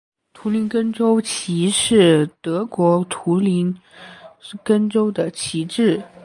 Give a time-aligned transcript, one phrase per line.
[0.33, 3.77] 图林根州旗是德国图林
[4.63, 6.01] 根州的旗帜。